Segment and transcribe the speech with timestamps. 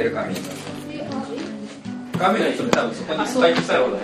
[0.00, 0.34] ってる紙
[2.18, 3.98] 紙の人多分そこにいっぱい来たろうね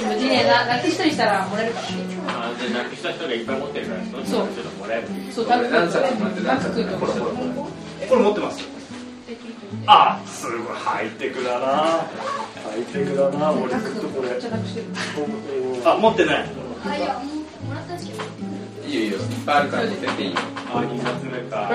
[0.00, 1.86] でもジネななくしたりしたらもらえるから。
[1.86, 5.08] あじゃあなくした人がいっぱい持ってるからその人そうちょっともらえる。
[5.30, 8.68] そうタク何冊もらってタク君とかこれ持ってます。
[9.86, 10.76] あすごい。
[10.76, 11.66] ハイテクだな。
[11.66, 12.06] ハ
[12.76, 13.52] イテクだな。
[13.52, 14.40] 俺ずっとこれ。
[14.40, 14.86] じゃなくしてる
[15.84, 16.50] あ持ってない。
[16.86, 17.14] あいや
[17.64, 18.22] もらったんですけど。
[18.88, 19.18] いいよいいよ。
[19.18, 20.38] いっぱいあるから持っていいよ。
[20.72, 21.70] あ2冊目か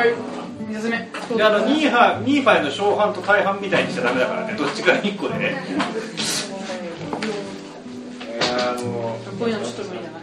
[0.68, 0.98] はい二冊目
[1.38, 4.54] であのニーハニーファイの小半と大半みたいにしちゃダメだからね。
[4.58, 5.56] どっちか1個でね。
[8.22, 10.18] えー、あのこういうのちょっと無理だな。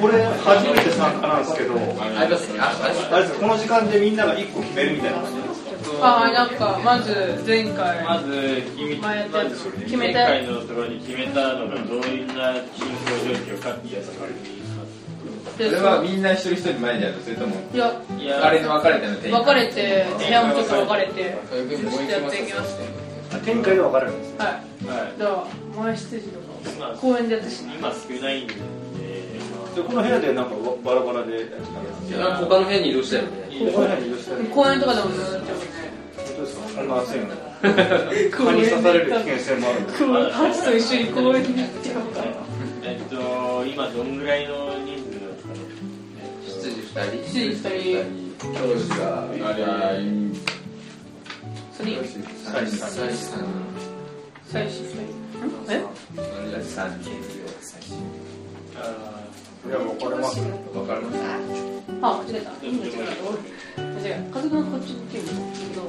[0.00, 5.18] これ初めて参加なんですけどあれですこの時間でみんなが1個決めるみたいな。
[5.18, 5.54] 感じ
[6.00, 14.26] あなんかまず前回まず決め前やったやつ決め前た回のところに決めたのがどんな進行状況かっていうやつが
[15.56, 17.16] それはみんな一人一人前でやる。
[17.16, 18.00] のそれともいや
[18.42, 22.42] あれに分かれてのかれて部屋もちょっと分かれてそういうふうに思いやって。
[22.42, 22.64] いきま
[23.44, 24.48] 展開で分かれるんですはい。
[24.86, 25.18] はい。
[25.18, 25.30] だか
[25.76, 26.38] ら前羊と
[26.78, 30.50] まあか公園でやったし今少ないんで、でこの部屋でなんか
[30.84, 33.28] バラバラでやってたんです他の部屋に移動したよね。
[33.74, 35.66] この部屋に移動してる公園とかでもやってます。
[36.16, 36.80] 本当ですか？
[36.80, 37.26] こんな暑いの
[38.30, 39.84] 蚊に刺される危険性もあるん
[40.64, 41.94] と一緒に公園に行ってよ
[42.82, 44.93] えっと今どんぐらいの人
[46.94, 47.64] 数ですかね羊二人。
[47.64, 48.24] 羊二人。
[48.38, 50.04] 教師があれ
[51.72, 51.96] それ
[52.44, 53.44] 最初最初三
[54.46, 54.74] 最初
[55.68, 55.84] え
[56.52, 57.14] 人三人い
[59.70, 61.18] や分かれます分かります
[62.02, 65.82] あ間違えた間違えた間違えた家族のこっちに来るけど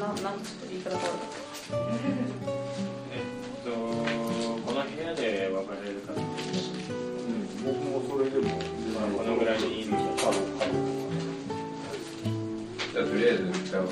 [0.00, 1.06] ななんかちょっと言い方変わ
[2.52, 2.65] え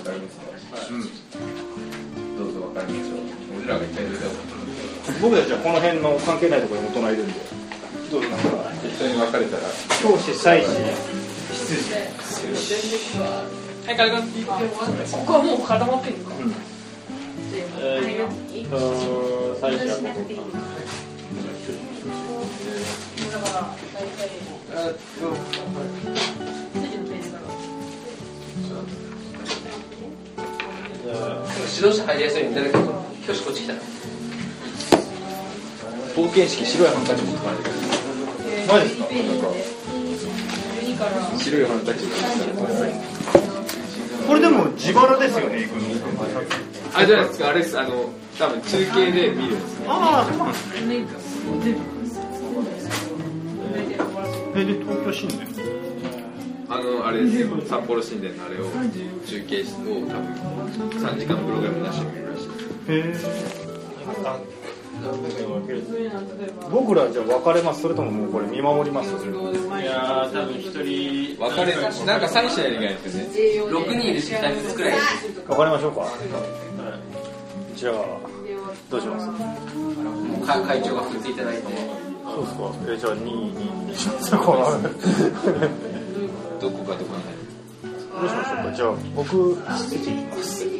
[0.04, 0.44] かりますか
[2.37, 3.19] どうぞ分かりましょう
[3.56, 4.26] 俺らが一回出た
[5.22, 7.41] 僕たちはこの辺の関係ないところに大人いるんで
[8.10, 8.47] どうぞなんか
[8.82, 9.62] 適当に分かれたら
[10.03, 10.69] 教師祭司
[13.87, 14.22] はい、ガルガン。
[14.22, 14.31] こ
[15.26, 16.36] こはもう固まってんのか。
[17.81, 19.97] えーっと最初は
[23.31, 24.31] だから、大体。
[24.75, 25.34] 羊の
[26.41, 26.53] ペ
[31.75, 32.79] 指導者入りやすいように誰か
[33.27, 33.79] 教師こっち来たら
[36.15, 37.57] 冒険式白いハンカチ持ってない
[38.69, 39.35] マジですかページで。
[40.95, 41.11] 12から。
[41.39, 42.07] 白いハンカチ
[44.27, 45.84] これでも自腹ですよね行くの
[46.95, 48.09] あじゃないですかあれですあの
[48.39, 50.75] 多分中継で見るんですああそうなんですね。
[54.57, 55.53] えで東京新聞あ
[56.84, 57.49] のあれですよ。
[57.69, 58.65] 札幌神殿のあれを
[59.27, 59.65] 中継を
[60.06, 60.25] 多分
[60.91, 62.41] 3時間プログラム出してみるらし
[62.89, 63.15] へえ
[64.22, 64.39] ば。
[66.71, 67.83] 僕らじゃあ別れます。
[67.83, 69.09] それとももうこれ見守ります。
[69.11, 71.37] いやー多分一人。
[71.39, 73.19] 分かれなんか3社やりがいです
[73.56, 73.75] よね。
[73.78, 74.99] 6人いるし2人ずつくらい
[75.49, 76.06] 別れましょうか。
[77.77, 77.95] じゃあ
[78.91, 79.27] どうします？
[79.27, 79.33] も
[80.43, 81.62] うか会長が振っていただいて。
[82.25, 82.72] そうですか。
[82.89, 84.31] えじゃあ2位2位にします
[86.71, 87.21] かこのどうしどこかどこか
[88.23, 90.71] ましょうかじゃあ僕羊いきますで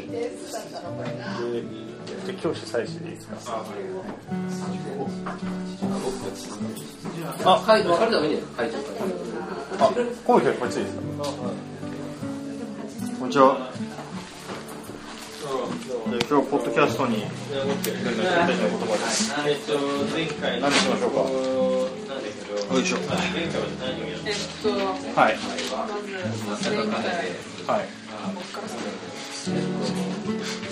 [2.27, 3.65] じゃあ教師祭司でいいですか？
[7.45, 8.83] あ会分かるために会長か
[9.79, 9.89] らあ、
[10.25, 11.03] この人こっちでいいですか？
[13.19, 13.71] こんにちは。
[16.07, 17.25] 今日ポッドキャストに
[20.61, 21.74] 何しましょうか？
[22.73, 22.97] よいしょ。
[22.97, 23.53] えっ
[24.63, 24.69] と、
[25.21, 25.37] はい。
[26.49, 26.71] まず。
[27.67, 27.89] はい。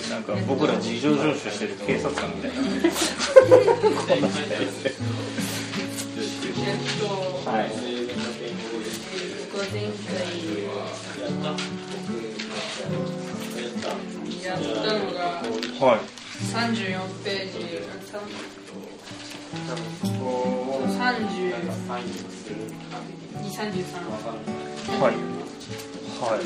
[0.09, 2.57] なんか僕ら事情聴取してる警察官みたいな。
[2.57, 2.91] えっ
[6.99, 7.07] と、
[7.49, 7.69] はい。
[9.51, 10.13] 僕は前回
[14.43, 15.19] やったのが
[15.85, 15.99] はい。
[16.43, 17.57] 34ページ、
[19.53, 19.61] 32、
[23.51, 23.93] 33。
[24.99, 25.13] はい。
[26.19, 26.41] はい。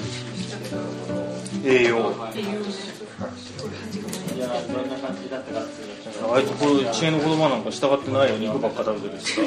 [1.65, 2.09] 栄養。
[2.09, 2.43] ってい。
[2.43, 4.39] うい。
[4.39, 5.85] やどんな感じだったかってい。
[5.87, 6.45] うあい。
[6.45, 8.29] つこれ知恵の言葉なんか従ってない。
[8.29, 9.41] よ肉ばっか食べてるしさ。
[9.41, 9.43] ち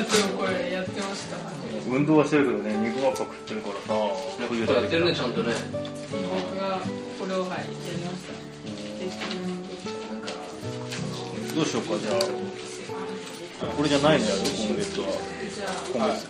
[0.00, 1.36] ょっとこれやってました。
[1.90, 3.94] 運動はしてるけどね肉ばっか食ってるからさ。
[3.94, 5.52] やってるねちゃんとね
[6.32, 6.80] 僕が
[7.18, 7.58] これをはい。
[7.58, 8.24] やりまし
[9.42, 9.47] た。
[11.58, 13.66] でどうしようかじゃあ。
[13.74, 15.06] これじゃないのやる今月は。
[15.92, 16.28] 今月、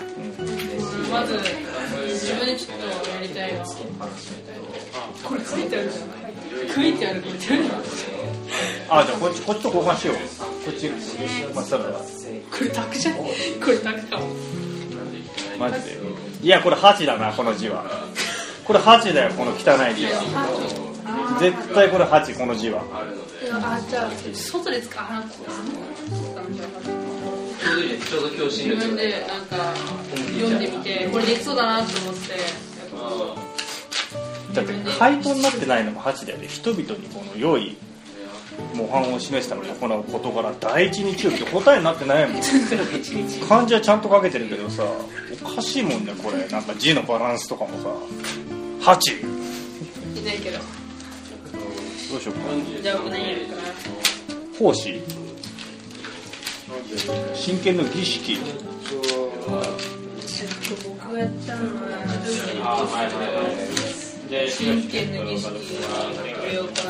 [1.10, 3.64] まず自分でちょっとやりたいの
[5.22, 6.32] これ書いてあるじゃない。
[6.74, 7.34] 書いてあるこれ。
[8.90, 10.16] あじゃあこっちこっちと交換しよう。
[10.16, 10.90] こっち
[11.54, 12.00] またらこ
[12.60, 13.24] れタクじゃんこ
[13.68, 14.26] れタクかも
[15.58, 15.98] マジで
[16.42, 17.84] いやこれ8だなこの字は
[18.64, 22.82] これ8だよこの汚い字は絶対これ8この字は
[23.52, 25.22] あじゃあ外で使うあ
[28.08, 29.74] ちょうど今日自分でなんか
[30.38, 32.30] 読んでみてこれできそうだなと思って
[34.54, 37.76] だって回答になってないのも8だよね人々にこの良い
[38.74, 42.42] 模範を示すために行う事柄第一日曜日って答えになってないもん。
[43.48, 44.82] 漢字はちゃんと書けてるけどさ
[45.44, 46.46] おかしいもんねこれ。
[46.48, 47.70] なんか字のバランスとかも
[48.82, 50.58] さ8いないけど
[52.10, 52.40] どうしようか。
[52.82, 53.62] じゃあ僕何やるかな。
[54.58, 55.00] 奉仕。
[57.34, 58.36] 真剣の儀式。
[58.36, 61.88] ちょっと僕がやったのは
[62.62, 65.54] あはいはいはいで真剣の儀式こ
[66.46, 66.72] れを行う。
[66.72, 66.84] と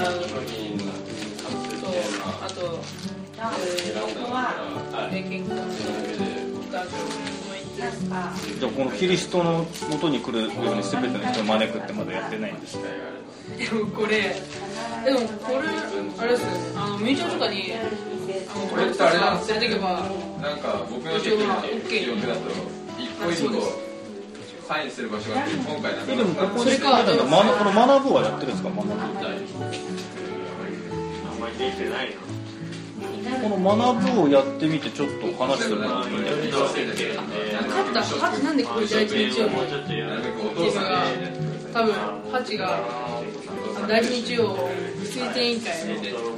[2.44, 2.78] あと
[3.38, 5.62] えーで健康の
[6.70, 6.88] 学
[8.58, 12.82] じゃあこのキリストの元に来るように全ての人を招くってまだやってないんですね。
[13.56, 14.36] でもこれ
[15.04, 15.68] でもこれ
[16.18, 20.02] あれですよねあの名称とかにあのこれこれってあれなんです連れてけば
[20.40, 21.68] なんか僕の記憶だと
[22.98, 23.88] 一個一個
[24.66, 29.14] サインする場所があって今回なんかでもここそれかなんだまこの学ぶはやってるんですか学ぶあん
[31.40, 32.14] まりできてない
[33.24, 37.22] なこの学ぶをやってみてちょっと話してもらっていいですか
[37.68, 41.94] 勝ったハチなんでこれ第一日曜日もうちょっとやるなるべくお父さんに多分
[42.32, 42.80] ハチが
[43.88, 44.54] 第一日曜
[45.02, 45.94] 推薦委員会の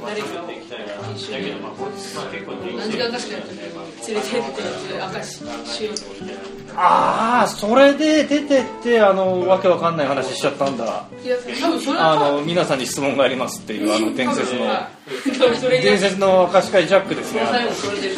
[0.07, 0.51] 誰かを
[1.13, 1.51] 一緒に
[2.77, 4.43] 何時間かしか連れてっ
[5.19, 5.35] てし
[5.75, 6.01] しようと
[6.77, 11.05] ああそれで出てってあのわけわかんない話しちゃったんだ。
[11.21, 14.61] いや多分それあはの皆さんに質問がありますっていうあの伝説の
[15.69, 17.41] 伝説の明石会ジャックですね。
[17.51, 18.15] 最後それで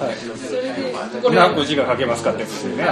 [0.00, 0.16] はい。
[0.16, 2.84] それでこれを何個字が書けますかってやつですよね。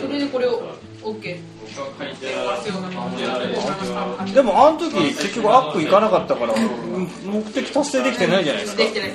[0.00, 0.62] それでこれを
[1.02, 1.38] OK
[4.34, 6.54] でもあの時結局アップ行かなかったから
[7.24, 8.82] 目的達成できてないじゃないですか。
[8.82, 9.10] できてない。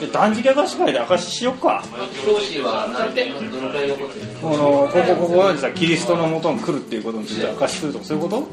[0.00, 1.82] で断食明石会で証ししよっか。
[4.40, 8.46] このここここでさキリストのもとに来るっていうことについて証しするとかそういうこと？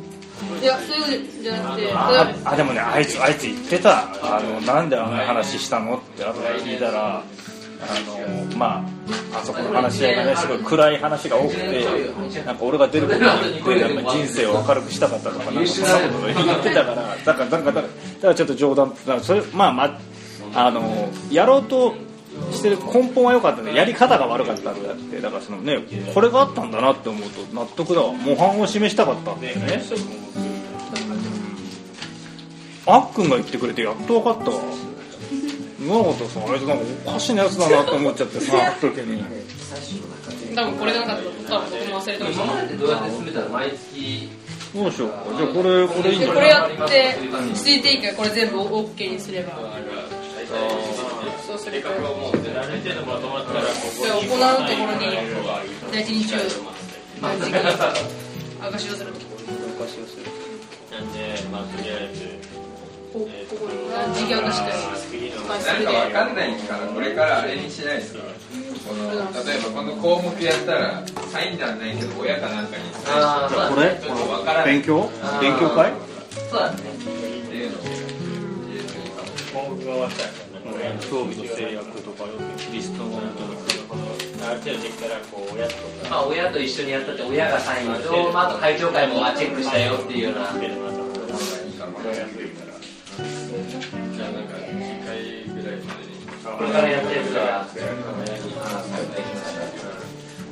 [0.62, 4.10] いやそういうことじゃなくてああでもねあいつあいつ言ってた。
[4.22, 5.98] あのなんであんな話したの？
[5.98, 7.24] って後で聞いたら
[7.90, 8.00] あ
[8.52, 8.86] のま
[9.34, 11.86] ああそこの話し合いがねすごい暗い話が多くて
[12.46, 17.88] なんか俺が出ることによってなんか人生を明るくしたかったとかなんかそんなこと言ってたからだからだからだからだか
[18.22, 19.84] らちょっと冗談だからそれまあま
[20.54, 21.96] ああのやろうと
[22.52, 25.22] してる根本は良かったんでやり方が悪かったんだって。
[25.22, 25.80] だからそのね
[26.14, 28.12] これがあったんだなって思うと納得だわ。
[28.14, 29.34] 模範を示したかった。
[29.34, 29.82] んだよね
[32.88, 34.58] あっくんが言ってくれてやっと分かったわ
[35.86, 39.24] 今のことさあいつなんかおかしなやつだなと思っちゃってさ 時に。
[40.56, 44.30] 多分これがなかったら多分僕も忘れてまし今たまでどうやって進めたら毎月
[44.74, 47.16] どうしようかじゃあこれこれいいんじゃないやって
[47.54, 49.54] 続いていいからこれ全部 OK にすれば
[51.46, 52.16] そうすればある程
[52.96, 53.68] 度まとまったらこ
[54.00, 55.06] こで行うところに
[55.92, 56.40] 第一日曜
[57.22, 57.60] 何時間
[58.72, 59.12] 証しをする
[60.92, 61.20] なんで
[61.52, 62.45] まあとりあえず
[63.16, 64.68] こここに何時間かしか
[65.48, 68.20] まあそれでなんかわかんないからこれからあれにしないですか
[68.86, 75.10] この例えばこの項目やったらサインなんないけど親かなんかにああこれちょっとわからない勉強？
[75.40, 75.94] 勉強会？
[76.52, 76.82] そうだねっ
[77.48, 77.78] ていうの
[79.54, 80.30] 項目が終わったら
[81.00, 82.26] 装備の制約とか
[82.58, 85.80] キリストのある程度できたらこう親とか
[86.10, 91.05] まあ親と一緒にやったって親がサインと、まあ、あと会長会もまあチェックしたよっていうような。
[96.66, 97.68] れからやってるから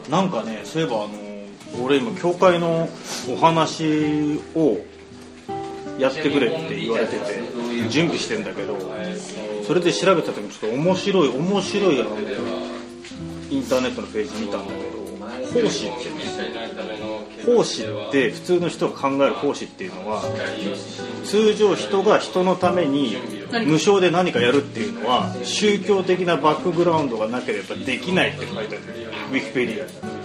[0.09, 2.89] なんかねそういえばあの俺今教会の
[3.29, 4.77] お話を
[5.97, 8.77] やってくれって言われてて準備してんだけど
[9.65, 11.99] それで調べた時にちょっと面白い面白い
[13.49, 15.03] インターネットのページ見たんだけど
[15.61, 16.09] 奉仕って
[17.45, 20.23] 奉仕って普通の人が考える奉仕っていうのは
[21.25, 23.17] 通常人が人のために
[23.65, 28.85] 無償で何かやるっていうのは宗教的なバックグラウンドがなければできないって書いてある。
[29.31, 30.22] ウィキペディアに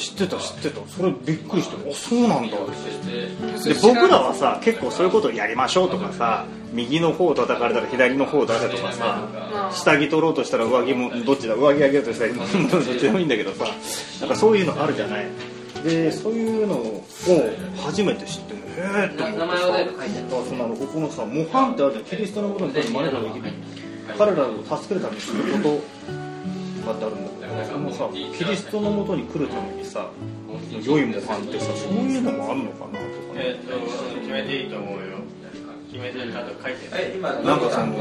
[0.00, 0.80] 知ってた知ってた。
[0.88, 2.56] それびっくりしてあそうなんだ。
[2.56, 12.42] で僕らはさ結構そういうことをやりましょうとかさ右の方を叩かれたら左の方を出せとかさ下着取ろうとしたら上着もどっちだ上着あげようとしたらど
[12.78, 13.66] っちでもいいんだけどさ
[14.20, 15.26] なんかそういうのあるじゃない？
[15.84, 17.04] でそういうのを
[17.84, 18.58] 初めて知ってへ
[19.04, 19.66] えって思ってさ
[20.48, 22.04] そのここのさ模範ってあるじゃん。
[22.04, 23.52] キリストのことに対して真似ができる
[24.18, 25.80] 彼らを助けるためにすること
[26.90, 30.08] がってあるんだけどそのさキリストのもとに来るためにさ
[30.84, 33.00] 良い模範ってさそういうのもあるのかなとかね。
[33.36, 33.78] えっと
[34.20, 35.00] 決めていいと思うよ。
[35.90, 37.94] 決めてちゃんと書いてえ今なんかその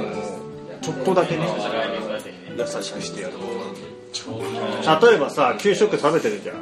[0.81, 1.47] ちょっとだけね
[2.57, 3.33] 優しくしてやる
[5.09, 6.57] 例えばさ給食食べてるじゃん。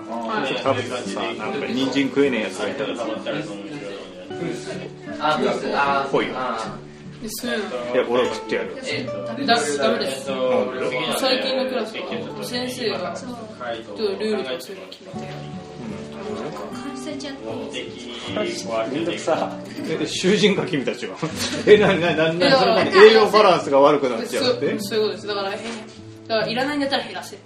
[0.48, 3.04] 給食食べててさなんか人参食えねえやつがいたらさ
[5.20, 6.28] あブースあぽい
[7.26, 8.78] いうのいや俺は食ってやる。
[8.86, 9.04] え
[9.46, 10.26] だダメです
[11.20, 15.28] 最近のクラスは先生がちょっとルールとかそういうの決めて
[18.94, 19.58] めんどくさ
[20.00, 21.16] え囚人か君たちは
[21.66, 24.80] えなになになになに栄養バランスが悪くなっちゃうって？
[24.80, 25.58] そうそういうことですだからへ
[26.28, 27.38] だからいらないんだったら減らせ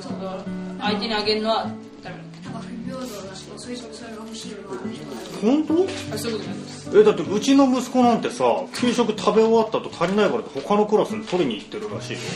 [0.00, 0.44] そうだから
[0.86, 1.70] 相手にあげるのは
[2.02, 2.16] ダメ。
[2.44, 5.07] なんか不平等だしそういうそれが欲しいような人が
[5.40, 5.74] 本当？
[6.14, 6.78] あそういうことです。
[6.94, 8.44] えだってうちの息子なんてさ
[8.80, 12.18] 給食食べ終わった後足りないからって他のクラスに取りに行ってるらしいよ。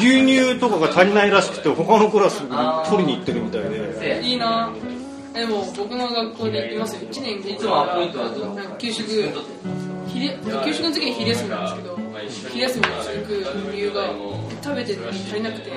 [0.00, 2.48] 牛乳とかが足りないらしくて他のクラスに
[2.90, 4.20] 取りに行ってるみたいで。
[4.22, 4.72] いいな。
[5.32, 7.08] でも僕の学校でいますよ。
[7.10, 8.26] 1年でいつもアポイントは
[8.78, 9.06] 給食
[10.28, 11.98] 昼給食の時に昼休みなんですけど
[12.52, 14.06] 昼休みに行く理由が
[14.62, 15.72] 食べてるのに足りなくて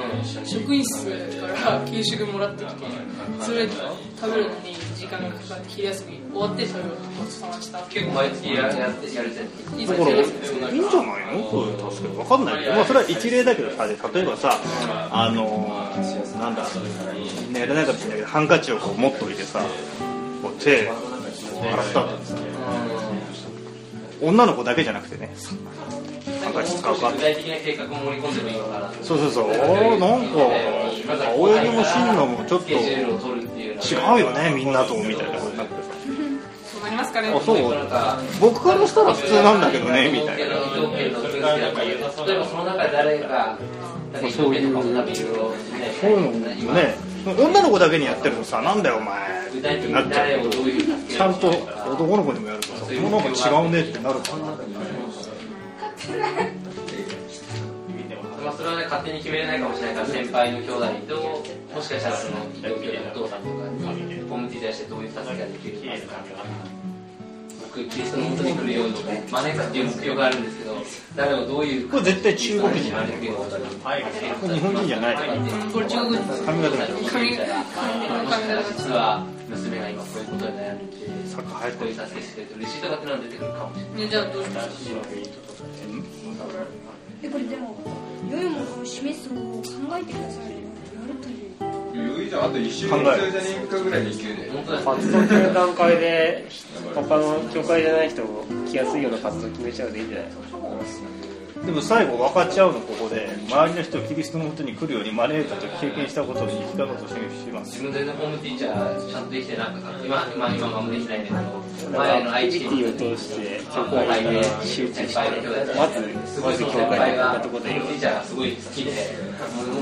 [0.46, 1.06] 職員室
[1.64, 2.86] から給食もらってきて
[3.42, 7.80] それ食べるのに時間がかかって昼休み終わって食べるのごちそうさまでした。
[7.88, 10.34] 結構毎月ややってやれてだからいいん昼休
[10.72, 11.50] みじゃないの？
[11.52, 14.60] そういう助け分かんないけど、まあ、それは一例だけどさで例えばさ
[15.12, 16.64] あのーなんだ
[17.52, 19.62] ねやらないかもしれないけどハンカチをこう持っといてさ
[20.42, 22.36] こう手洗った後にさ
[24.26, 25.34] 女の子だけじゃなくてね。
[26.44, 29.48] ハンカチ使うか具体的な計画を盛り込んでもいいのかなそうそうそう。
[29.48, 32.78] なんか青柳も進路もちょっと違
[34.18, 35.74] うよねみんなとみたいなことになって
[36.66, 37.22] そうなりますか。
[37.22, 37.58] ねさあそう。
[38.40, 40.56] 僕からしたら普通なんだけどねみたいな。
[40.56, 41.10] 例え
[42.40, 43.58] ばその中で誰か
[44.14, 45.56] なんか条件とかも多分いろいろね
[46.02, 46.96] そういうのもね
[47.34, 49.48] 女の子だけにやってるとさなんだよお前。
[49.50, 50.64] ってなっちゃううけど
[51.10, 54.46] ちゃんと男の子にもやるとさこのなんか違うねってなるかな
[58.44, 65.86] まあそれはね勝手に決めれないかもしれないから先輩の兄弟ともしかしたらその同級のお父さんとかにコミュニティに対してどういう助けができるか
[67.76, 68.94] 僕キリストの元に来るように
[69.30, 70.76] 招くっていう目標があるんですけど
[71.16, 75.16] 誰をどういうこれ絶対中国人招くようにこれ日本人じゃない
[75.74, 76.78] これ中国人です髪型
[78.64, 84.02] 実は娘が今こういうことに悩んでてサッカーこういう助けしてくれて嬉しいとかってのは出てくるかもしれない。
[84.02, 84.90] ねじゃあどうします
[87.24, 87.76] えこれでも
[88.32, 89.68] 良いものを示す方法を考
[90.00, 90.64] えてくださいよ。
[90.96, 91.30] やると
[91.96, 92.42] 余裕じゃん。
[92.46, 94.50] あと1週間1日に1回ぐらいでいけるね。
[94.54, 96.46] 本当です活動する段階で
[96.94, 100.26] 他の教会じゃない人も来やすいような活動決めちゃうでいいんじゃない？
[100.28, 101.25] ですか
[101.66, 107.72] でも最後分かっちゃうのここで周りの人をキリストのもとに来るように招いたと経験したことを生き方としてします。
[107.72, 115.20] 自分でホームティーチャーちゃんとできてなく今今今はあんまできないんだけど前の愛知県を通して教会で集中して
[115.76, 118.92] まずまず教会に行ったところでホームティーチャーがすごい好きで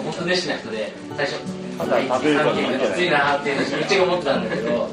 [0.06, 1.36] 本当熱心な人で最初
[1.78, 4.90] 食べるからいいんじゃないきついなってめっちゃ思ってたんだけど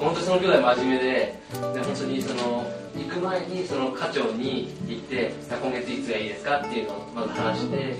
[0.00, 1.36] 本当にその兄弟真面目でで
[1.80, 2.64] 本当にその
[2.96, 7.94] 行く前にその課長に行って今月いつがいいですかっていうのをまず話して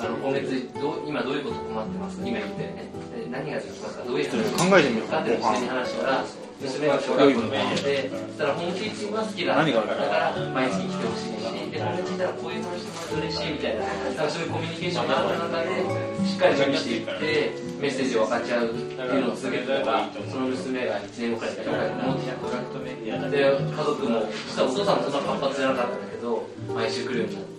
[0.00, 2.18] あの今月どう今どういうこと困ってます？
[2.24, 2.88] 今言ってね。
[3.30, 6.24] 何ができますかどういう考えてみようかって娘に話したら
[6.60, 12.24] 娘が小学校の子でそしたらホームティーチングは好きだだから毎月来てほしいしで友達いた。
[12.24, 26.42] らこういう話してもら嬉しいみたいななんかそういうコミュニケーションがある中でしっかり準備していってメッセージを分かち合うっていうのを続けてたらその娘が1年後から教会に戻ってきたで家族も実はお父さんもそんな活発じゃなかったんだけど
[26.74, 27.58] 毎週来るようになって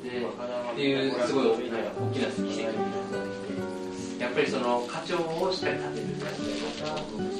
[0.71, 2.98] っていうすごい大きな大きな奇跡
[4.19, 6.99] やっぱりその課長をしっかり立てるっていうのが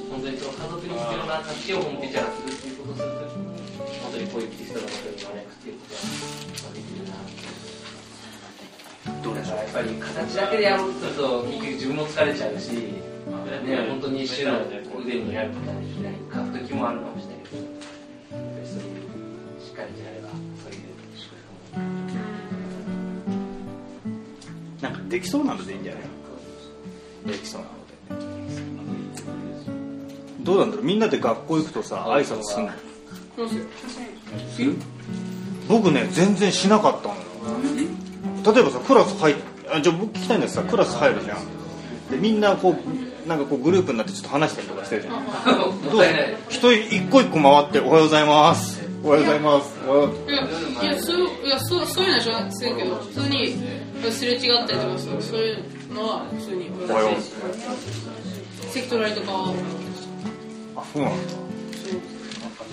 [0.10, 3.52] 本当にその家族に必要な助けをホームページャーするっていうことをするときに
[4.00, 7.20] 本当にこういうキリストのことに招くっていうことができるな
[9.20, 12.96] どうでしょうやっぱり形だけでやろうとすると結局自分も疲れちゃうし、ね、
[13.92, 19.04] 本当に一種の腕にやることができない書く時もあるかもしれないけどやっぱりそういう
[19.60, 20.32] しっかりやれば
[20.64, 21.92] そういう祝福も
[24.80, 26.19] なんかできそうなのでいいんじゃない
[27.32, 27.62] エキさん。
[30.42, 30.86] どうなんだろう？
[30.86, 32.66] みんなで学校行くとさ挨拶する
[34.68, 34.76] の
[35.68, 37.22] 僕ね全然しなかったのよ。
[38.54, 39.36] 例えばさクラス入っ
[39.72, 41.38] あじゃあ僕聞きたいんですさクラス入るじゃん。
[42.10, 45.24] でみんなこうなんかこうグループになってちょっと話したりとかしてるじゃん。
[45.92, 46.04] どう？
[46.50, 53.56] 一人一個一個回って「おはようございます」「おはようございます」おはよういやいやそういやそうそういうのはしませんけど普通に
[54.12, 55.64] すれ違ったりとかそういう
[56.00, 57.12] のは普通におはよう。
[59.16, 59.54] とかは
[60.78, 61.18] あそうなんだ。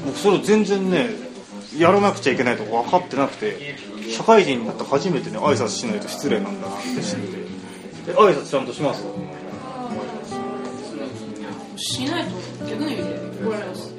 [0.07, 1.11] 僕それ全然ね
[1.77, 3.77] やらなくちゃいけないとか分かってなくて
[4.11, 7.39] 社会人になって初めてね挨拶しないと失礼なんだなって知って
[8.09, 9.03] え挨拶ちゃんとします？
[11.77, 12.37] しないと。
[12.69, 12.97] 逆に
[13.45, 13.93] 怒られます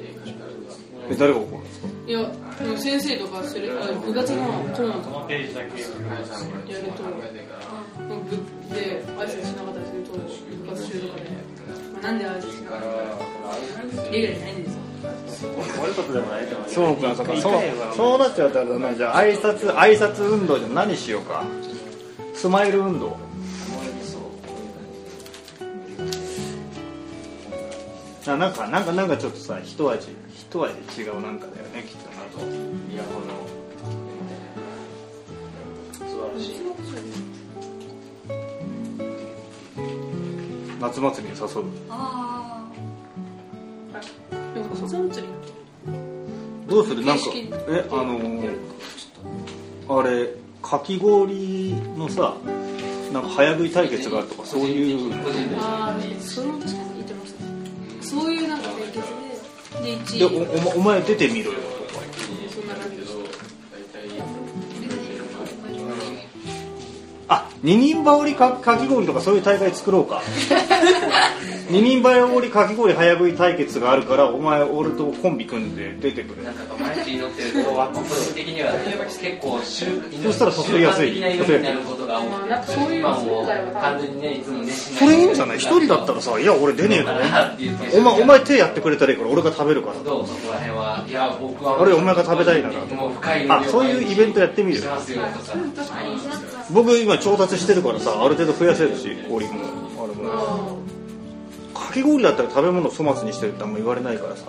[1.10, 1.62] え誰が怒る
[2.08, 2.20] いや
[2.58, 5.26] でも先生とかするあ部活の顧問とか。
[5.30, 5.60] やると
[8.24, 8.32] 部
[8.74, 11.24] で挨拶しなかったりすると部活中とかで、
[11.92, 15.50] まあ、なんで挨拶しなかったレギュラーにないんですよ
[15.82, 16.68] 悪いことでもないと思う。
[16.70, 17.36] そうかそうか。
[17.36, 17.52] そう
[17.94, 18.94] そうなっちゃうとあれだな。
[18.94, 21.44] じゃあ挨拶挨拶運動じゃ何しようか。
[22.34, 23.18] スマイル運動
[28.28, 32.40] あなんかなんかなんかちょっとさ一味一味違うなんかだよねきっとなと
[32.92, 33.26] いやこの
[35.92, 36.58] 素晴らしい。
[40.80, 41.64] 夏祭りに誘う。
[41.90, 42.64] あ
[44.54, 45.28] でも夏祭り
[46.68, 47.04] どうする？
[47.04, 47.24] なんか
[47.68, 48.58] えあのー
[49.90, 50.28] あれ
[50.62, 52.34] かき氷のさ
[53.12, 55.12] なんか早食い対決があるとかそういう。
[55.58, 56.87] ああそれも確かに
[59.88, 61.58] でで1で位おおお前出てみろよ。
[67.28, 70.22] あ二人羽織かかき氷とかそういう大会作ろうか
[71.70, 79.84] 二人羽織かき氷早食い対決があるからお前俺とコンビ組んで出てくれなんか毎日祈ってると個人的には結構習
[80.22, 83.46] そしたら誘いやすいな祈りになることが多まあくなんかそういう今も
[83.80, 87.54] 完全にねいつも熱心それいいんじゃない一人だったらさ「いや俺出ねえから
[87.94, 92.74] お前お前手やってくれたらいいから俺が食べるからどうそこら辺はいや僕はあれお前が食べたいなら
[93.58, 94.82] あそういうイベントやってみる
[96.70, 99.52] 僕今調達してるからさある程度増やせるし氷も
[100.02, 100.78] あれも
[101.78, 104.44] かき氷だったら食べ物を粗末にしてるってあんま言われないからさ。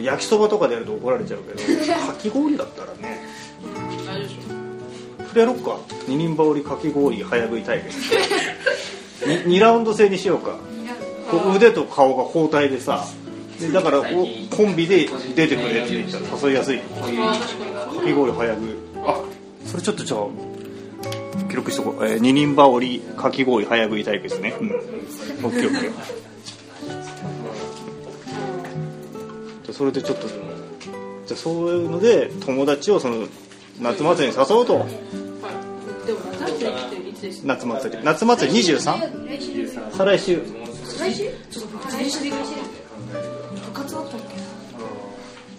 [0.00, 1.58] 焼きそばとかでやると怒られちゃうけど
[1.94, 3.22] かき氷だったらね。
[3.62, 4.22] うん大丈夫。
[4.22, 5.78] でしょそれやろっか。
[6.08, 7.98] 二人羽織かき氷早食い対決。
[9.46, 10.56] に 2, ラウンド制にしようか。
[11.30, 13.04] こう腕と顔が包帯でさ。
[13.60, 16.78] でだからコンビで出てくれって言ったら誘いやすい。
[16.78, 16.84] か
[18.04, 18.68] き氷早食い。
[19.06, 19.20] あ
[19.66, 20.26] それちょっとじゃあ
[21.48, 24.56] 記録しとこう、えー、二人羽織かき氷早食い対決ね。
[24.60, 24.70] うん。
[25.46, 25.50] オ
[29.76, 30.38] それでちょっとじゃ
[31.32, 33.26] あそういうので友達をその
[33.80, 34.78] 夏祭りに誘うと。
[34.78, 34.88] はい
[36.06, 39.26] でも夏祭りっていつです夏祭り夏祭り 23?
[39.26, 40.42] 来週再来週。
[41.00, 41.30] 来週？
[41.50, 42.60] ちょっと僕電車で行かして
[43.66, 44.20] 部活あったっ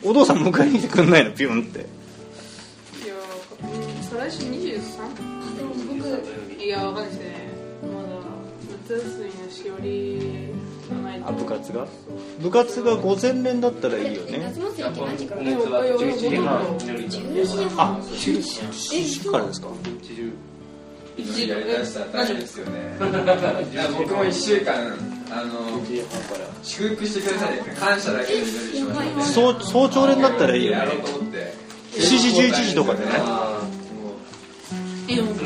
[0.04, 0.08] け？
[0.08, 1.32] お父さん迎えに来てくんないの？
[1.32, 1.80] ピュンって。
[1.80, 1.82] い
[3.08, 5.58] やー再来週 23?
[5.58, 7.55] でも僕いやわかんないですね
[8.88, 10.54] 夏休みのしおり
[11.26, 11.88] あ部活が？
[12.40, 14.38] 部活が午前練だったらいいよね。
[14.56, 14.90] 夏祭り？
[14.90, 17.24] って何時からいやいやいや11時半10時
[17.78, 18.42] あ7
[19.04, 19.68] 時からですか
[23.98, 24.94] 僕も1週間
[25.32, 25.82] あの
[26.62, 28.44] 祝福してください感謝だけ
[29.24, 31.54] 早早朝練だったらいいよねと思って
[31.94, 33.12] 7時11時とかでね
[35.08, 35.40] えでも午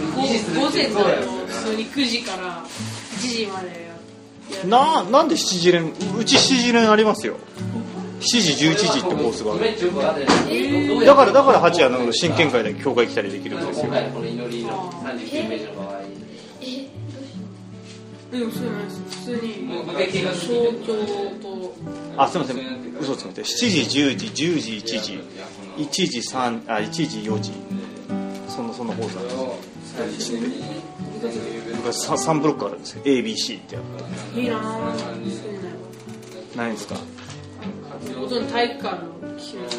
[0.59, 1.03] 午前だと
[1.47, 3.89] 普通に9時から1時まで
[4.65, 7.37] ななんで7時練うち7時練ありますよ。
[8.19, 9.61] 7時11時ってコースがある。
[9.61, 13.85] めっちゃよくわかんないだからだから八谷の真剣会で教会来たりできるんですよ。
[13.85, 15.99] 今回のこの祈りの39ページの場合
[18.31, 19.67] でもそうないです普通に
[22.17, 22.57] あすいません。
[22.99, 23.41] 嘘つめて。
[23.41, 25.19] 7時10時10時1時。
[25.77, 27.51] 1時3あ1時4時。
[28.49, 29.55] そのそのコースなんですよ
[30.05, 33.03] 部活 3, ブロックあるんですよ。
[33.03, 33.81] ABC ってや
[34.35, 35.69] いいなぁそういうの
[36.51, 36.95] つないですか？
[38.17, 39.75] ほとんど体育館の決めて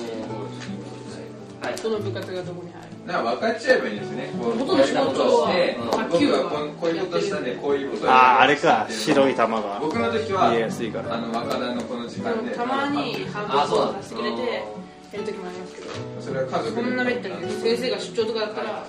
[1.83, 2.89] どの部活がどこに入る？
[3.07, 4.31] 分かっちゃえばいいんですね。
[4.39, 8.87] こうほとんど仕事はして卓球部は僕はこういうことしたんでこういうことをあああれか。
[8.91, 9.79] 白い玉が。
[9.81, 11.15] 僕の時は見えやすいから。
[11.15, 12.55] あの若田のこの時間で。
[12.55, 14.43] たまに半分そうさせてくれて
[15.13, 15.91] やる時もありますけど。
[16.21, 17.35] それは家族そんなめったに。
[17.53, 18.87] 先生が出張とかだったら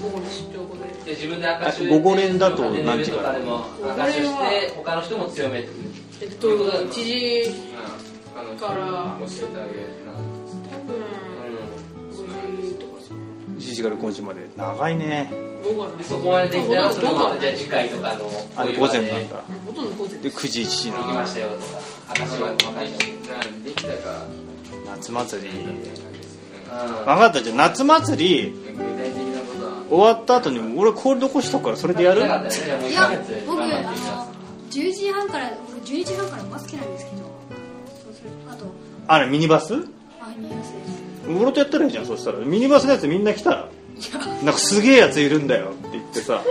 [0.00, 3.38] でで自分で明かし午後練だと何時から？
[3.38, 3.58] 明
[3.94, 5.76] かしして他の人も強めてくる
[6.22, 7.50] えっと1時
[8.58, 9.88] から教えてあげる
[10.70, 10.96] 多分
[12.10, 13.20] 5時とかその。
[13.58, 14.48] 1時から5時まで。
[14.56, 15.30] 長いね。
[15.62, 16.04] 午後ので。
[16.04, 19.42] そこまでできたらその午後ままじゃあ次回とかのあれ午前なんだ。
[19.66, 21.64] ほとんど午前で9時1時行きましたよとか
[22.18, 23.00] 明かしは分かりまし
[23.64, 24.26] できたか
[24.86, 25.48] 夏祭り。
[26.68, 27.42] た分かった。
[27.42, 28.54] じゃあ夏祭り
[29.90, 32.20] 終わった後に俺これ残しとくからそれでやる？
[32.20, 32.40] いや
[33.46, 34.24] 僕あの頑張ってみま
[34.70, 37.22] す10時半から僕12時半からバスケなんですけど。
[38.48, 38.66] あと
[39.08, 39.74] あれミニバス？
[39.74, 39.78] あ
[40.38, 40.72] 見えます。
[41.42, 42.38] 俺とやったらいいじゃんそしたら。
[42.38, 43.68] ミニバスのやつみんな来たら。
[44.44, 46.42] なんかすげえやついるんだよって言ってさ。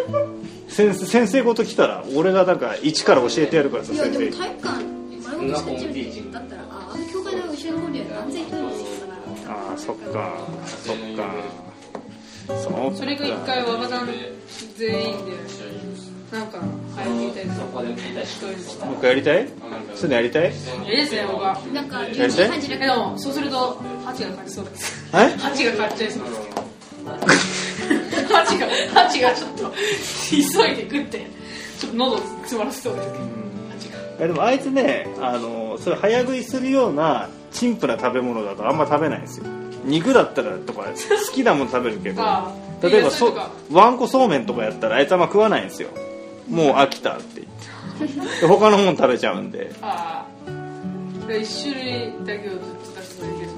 [0.68, 4.38] 先生先生ごと来たら俺がなんか一から教えてやるからさいやで先生。
[4.38, 4.86] も体育館
[5.24, 9.08] 丸ごと使っちゃうんだったらああの教会の後ろの方には何千人いるんですよ。
[9.48, 10.04] ああそっか
[10.68, 11.34] そっか
[12.96, 14.08] それが一回若旦
[14.76, 15.32] 全員で
[16.32, 16.60] なんか
[16.96, 19.48] 早めたいもう一回やりたい？
[19.96, 20.46] そういうのやりたい？
[20.46, 20.54] え
[20.88, 25.06] えですね僕はなんかやり11時たい半じゃなくえでもそうすると鉢が勝ちそうです。
[25.16, 25.18] え？
[25.38, 26.36] 鉢が勝っちゃいそうです。
[28.32, 29.72] 鉢が鉢がちょっと
[30.30, 30.42] 急い
[30.76, 31.26] で食って
[31.80, 33.24] ちょっと喉詰まらせそうですけど
[33.72, 39.46] 鉢がいやでもあいつねあのそれ早食いするような陳腐な食べ物だとあんま食べないんですよ
[39.90, 40.84] 肉だったらとか
[41.28, 42.24] 好きなもの食べるけど
[42.82, 43.34] 例えばそ
[43.72, 45.90] わんこそうめんとかやったらあいつあんま食わないんですよ。
[46.50, 47.42] もう飽きたって
[48.00, 48.42] 言って。
[48.42, 49.72] で他のもん食べちゃうんで。
[49.82, 51.28] ああ。
[51.28, 53.50] で一種類だけをずっと出すのできる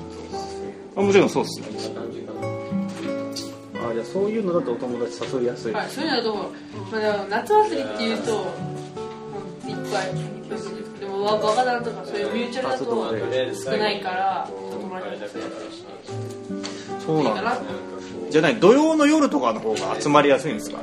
[0.98, 1.68] あもちろんそうっすね。
[3.90, 6.36] あじゃあそういうのだとお友達誘いやすい、はいそういうのだと、
[6.92, 8.54] まあ、でも夏祭りっていうと
[9.66, 10.14] うんいっぱい。
[10.50, 10.81] でも
[11.24, 12.86] わ若旦とかそういうミューチャルだと
[13.72, 15.66] 少ないから友達とやったり
[17.06, 17.36] そうなん
[18.30, 20.80] じゃあ何土曜の夜とかの方が集まりやすいんですか？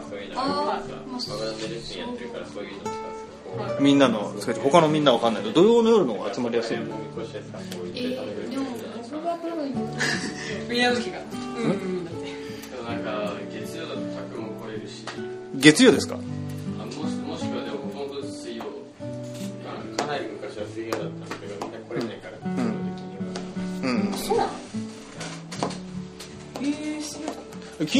[3.81, 5.43] みんなの他のみんなわかんない。
[5.43, 8.67] けど土曜の夜の方が集まりやすいのえー、でも
[9.11, 9.75] 僕がこれを言う
[10.69, 11.19] 宮崎が。
[11.21, 12.31] うんうんだって。
[12.87, 15.05] なんか月曜だと宅も来れるし。
[15.57, 16.19] 月曜ですか？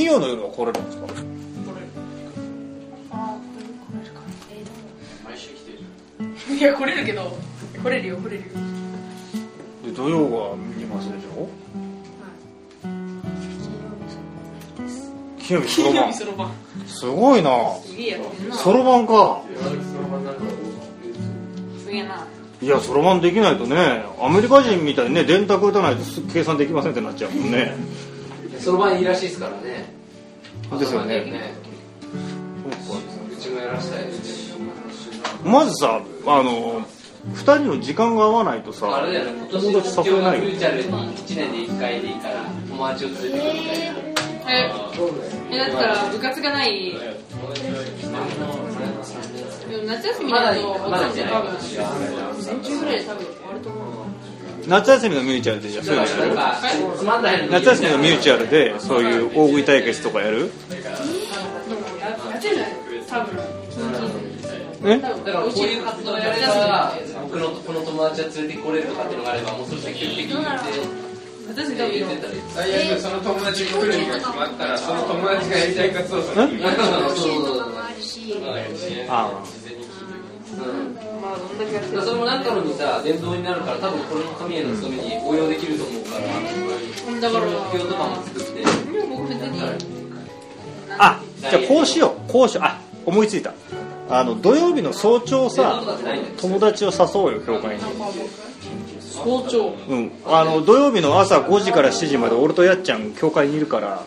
[0.09, 1.07] 曜の夜は来れるんですか？
[1.07, 1.21] これ
[3.13, 3.71] ああこれこ
[4.03, 4.21] れか
[5.25, 5.79] 毎週来てる。
[6.49, 7.37] じいや来れるけど
[7.83, 8.43] 来れるよ来れるよ。
[9.85, 11.49] で土曜が見ますでしょ？
[15.39, 15.95] 金曜日そろばん。
[15.95, 16.53] 金曜日そろばん。
[16.87, 17.51] すごいな。
[18.53, 19.43] そろばんか
[21.85, 22.27] すげえな。
[22.61, 27.75] いやそろばんできないとねアメリカ人みたいにね電卓打たないとす計算できませんってなっちゃうもんね。
[28.59, 29.97] そろばんいいらしいですからね
[30.79, 31.55] ですよね。
[35.45, 36.83] まずさあの
[37.35, 43.95] 2人の時間が合わないとさあれだよね今年友の目標が達誘えないよミューチャルに1年で1回でいいから友達を連れてくるみたいな
[44.51, 44.53] え
[45.53, 46.95] えだったら部活がない？
[49.87, 51.35] 夏休みだとまだまだじゃない。
[51.35, 51.59] 多分午
[52.43, 54.08] 前中ぐらいで多分終わると思う
[54.69, 55.99] 夏休みのミューチャルでじゃあそうい
[56.31, 60.51] うのやる夏休みのミューチャルでそういう大食い対決とかやる？
[64.85, 64.99] え？
[65.01, 70.49] だからこういう活動をやれたら僕のこの友達は連れてこれるとかっていうのがあればもうそれ積極的に言って
[71.49, 78.35] 夏休み多分言ってたり最悪その友達が来る日が決まったらその友達がやりたい活動をその日に甲子園とかも あるし
[79.09, 79.31] あ。
[79.63, 79.68] うん
[80.59, 81.59] まあどん。
[81.59, 88.65] だけやってるそれも何かのにさ伝統になるから多分これの神への務めに応用できると思うからだから目標とかも作って。
[89.09, 89.61] 僕別に。
[90.99, 92.33] あじゃあこうしよう。
[92.33, 92.65] こうしよう。
[92.65, 93.53] あ思いついた。
[94.11, 95.83] あの土曜日の早朝さ
[96.39, 97.83] 友達を誘うよ教会に。
[99.01, 99.75] 早朝。
[99.89, 100.13] うん。
[100.27, 104.03] あの土曜日の朝5時から7時まで俺とやっちゃん教会にいるから。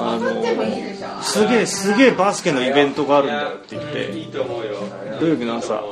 [0.00, 4.12] あのすげえすげえバスケのイベントがあるんだよって言って。
[4.16, 4.77] いいと思うよ
[5.20, 5.82] 土曜日の朝。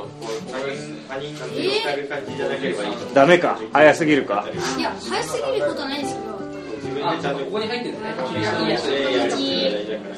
[3.13, 3.59] ダメか？
[3.73, 4.45] 早すぎるか？
[4.77, 6.37] いや早すぎることはないですけど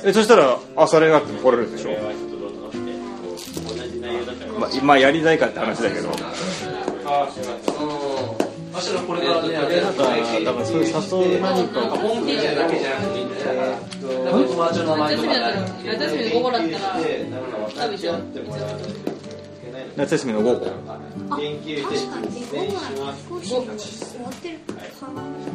[0.06, 1.84] えそしたら朝練があっても来れるでしょ？
[1.84, 2.78] それはちょっとどうとって
[3.76, 6.10] 同じ内容だったらまあ今やりたいかって話だけど
[8.79, 10.15] ああすいませんうん明日のこれからねやるだからだ
[10.53, 10.77] からそう。
[10.81, 10.91] いう誘
[11.37, 13.41] う何かホームページだけじゃなくていいんだよ
[14.25, 15.33] 多分友達の名前とかが
[15.85, 16.83] 夏休みだったら。
[19.95, 21.43] 夏休みの午後だったら多分
[23.41, 25.47] 一緒夏休みの午後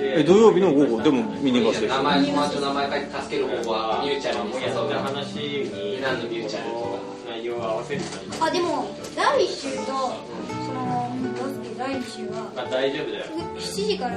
[0.00, 6.86] え土曜日の午後でも見に行かせて名前友達の名前書いて助ける方はミューチャルもやった話に何のミューチャルとか
[7.28, 8.00] 内容を合わせる
[8.40, 9.92] あでも第一週と
[11.76, 13.24] 第二週はまあ大丈夫だよ。
[13.56, 14.16] 7時から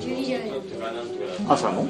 [0.00, 0.34] 12時
[0.76, 1.00] まで
[1.48, 1.88] 朝の？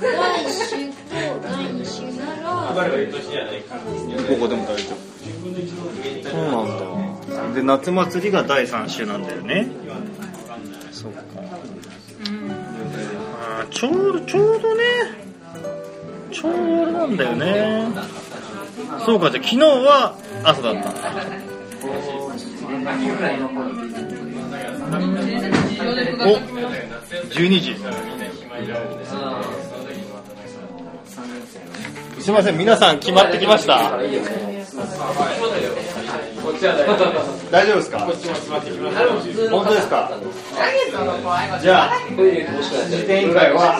[0.00, 0.94] 第一週と
[1.42, 2.72] 第二週なら。
[2.74, 3.76] 毎年じゃないか
[4.28, 4.98] 午後でも大丈夫。
[6.30, 7.54] そうなんだ。
[7.54, 9.68] で夏祭りが第3週なんだよね。
[10.92, 11.22] そうか
[13.40, 14.82] あーちょうどちょうどね。
[16.30, 17.86] ちょうどあれなんだよね
[19.04, 20.80] そうかじゃあ昨日は朝だった。
[20.80, 21.00] んだ
[26.26, 26.38] お
[27.30, 27.76] 12時。
[32.20, 33.98] すいません皆さん決まってきました。
[37.50, 37.98] 大丈夫ですか？
[38.00, 40.10] 本当ですか？
[41.62, 41.98] じゃあ
[43.06, 43.78] 展開は。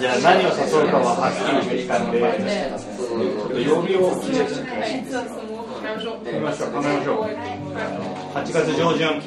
[0.00, 3.12] じゃあ何を誘うかははっきりしたんでちょ
[3.44, 4.56] っと曜日を決めて
[6.32, 7.28] みましょう考えましょう
[8.32, 9.20] 8月上旬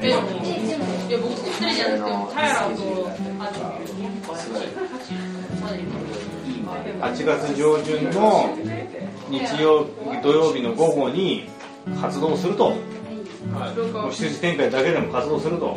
[0.00, 0.22] えいや
[1.20, 2.24] 僕一人じゃな。
[2.24, 2.80] くてタイラーと
[3.38, 3.60] あと
[7.12, 8.56] 8月上旬の
[9.28, 9.86] 日曜
[10.22, 11.46] 土曜日の午後に
[12.00, 12.72] 活動すると。
[13.92, 15.76] もう羊展開だけでも活動すると。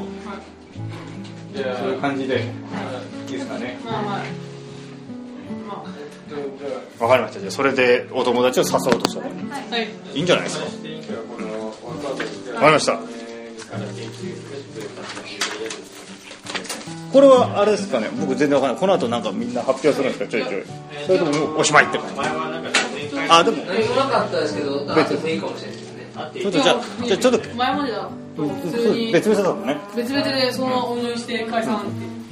[1.56, 2.36] そういう感じで。
[2.36, 2.39] い。
[3.30, 3.80] いですかね。
[3.84, 4.21] まあまあ。
[5.67, 5.84] ま
[6.99, 7.39] わかりました。
[7.39, 9.21] じゃあそれでお友達を誘おうとした。
[9.21, 9.30] らあ
[9.75, 9.88] はい。
[10.13, 10.65] いいんじゃないですか？
[12.56, 12.99] わかりました。
[17.12, 18.10] これはあれですかね？
[18.19, 18.82] 僕全然わからない。
[18.82, 20.27] この後なんかみんな発表するんですか？
[20.27, 20.63] ちょいちょい。
[21.06, 22.15] それともおしまいって感じ？
[23.30, 23.58] あでも。
[23.65, 25.77] 何もなかったですけどあってもいいかもしれない
[26.34, 28.10] ちょっとじゃあじゃあちょっと前までだ。
[28.36, 29.12] 普通に。
[29.12, 29.77] 別々だったのね。
[29.95, 31.89] 別々でそのままお祈りして解散って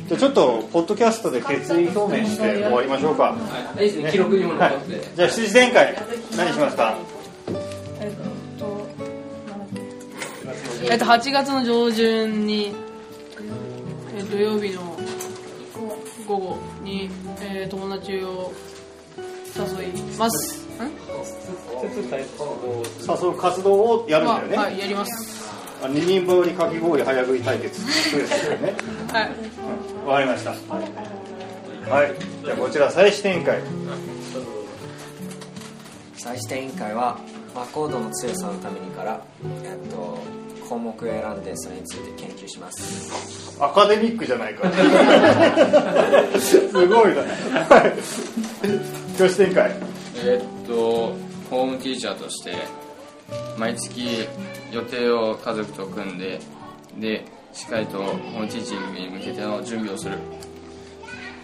[0.08, 3.36] じゃあちょっとポッドキャストで決意表明して終わりましょうか。
[3.78, 3.78] い。
[3.78, 4.12] いですね。
[4.12, 5.16] 記録にもはい残って。
[5.16, 5.96] じゃあ7時展開
[6.38, 6.96] 何しますか
[8.00, 8.88] えっと
[10.92, 12.74] えっと8月の上旬に
[14.18, 14.96] え土曜日の
[16.28, 17.10] 午後に、
[17.42, 18.52] えー友達を
[19.56, 20.92] 誘いますん
[23.24, 25.46] 誘う活動をやるんまあだよね、はいやります。
[25.84, 27.82] あ二人羽織かき氷早食い対決。
[28.10, 28.74] そうですよね。
[29.12, 29.32] はい。
[30.08, 30.52] わかりました。
[30.52, 32.14] はい。
[32.44, 33.60] じゃあこちら再試展開
[36.18, 37.20] 再試点委員会は、
[37.54, 39.22] まあ、コードの強さのためにから、
[39.64, 40.18] えっと、
[40.68, 43.14] 項目を選んでそれについて研究します。
[43.62, 44.68] アカデミックじゃないか
[46.40, 47.22] すごいな。
[47.22, 49.18] はい。
[49.20, 49.72] 女子展開。
[50.18, 51.16] えーっと
[51.50, 52.54] ホームティーチャーとして
[53.58, 54.28] 毎月
[54.72, 56.40] 予定を家族と組んで
[57.00, 60.18] でしっかりとホームティーチングに向けての準備をする。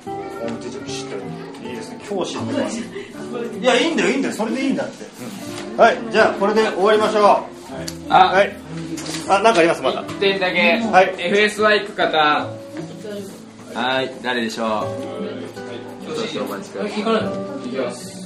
[0.05, 1.99] ホームティーチャー知ってるいいですね。
[2.09, 4.33] 教師いやいいんだよいいんだよ。
[4.33, 5.05] それでいいんだって、
[5.79, 7.23] はいじゃあこれで終わりましょう。
[8.09, 8.55] あはい。
[9.29, 11.15] あなんかありますまだ？1点だけ、はい。
[11.15, 12.17] FSY 行く方。
[13.73, 14.11] はい。
[14.23, 14.67] 誰でしょう？
[16.27, 17.03] 少々お待ちください。
[17.03, 17.29] 行かないの？
[17.31, 18.20] 行きます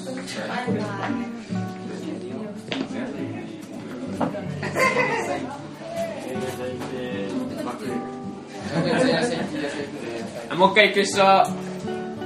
[10.56, 11.66] もう一回行く人。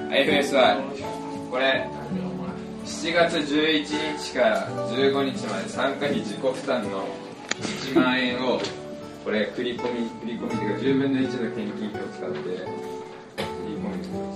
[0.10, 1.88] FSY これ
[2.84, 7.08] 7月11日から15日まで参加費自己負担の
[7.62, 8.60] 1万円を
[9.24, 12.50] これ振り込み振り込みというか10分の1の献金費を使って振
[13.68, 14.29] り込み。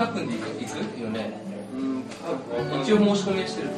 [0.00, 0.46] ゃん各君で行く
[0.78, 1.40] 行くよね。
[1.74, 2.02] うん。
[2.82, 3.68] 一応申し込みはしてる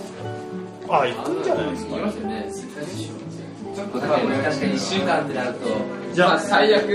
[0.89, 1.97] あ行くんじゃないですか？
[1.97, 2.47] いますよね。
[3.75, 4.29] ちょっと確かに
[4.75, 5.61] 1週間ってなると
[6.13, 6.85] じゃあまあ最悪。
[6.85, 6.93] お送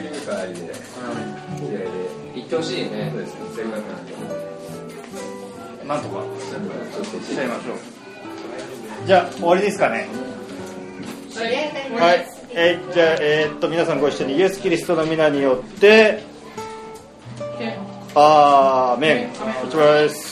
[0.00, 0.72] り迎えで
[2.36, 3.10] 行ってほしいね。
[3.12, 4.12] そうですねせっかくなんで
[5.88, 7.76] なんとかちょっとしちゃいましょう
[9.06, 10.06] じゃあ終わりですかね
[11.98, 16.22] はい、えーじゃあ、えーっと皆さんご一緒にイエス・キリストの皆によって
[18.14, 19.32] あーメンお
[19.68, 20.29] 疲れ様です。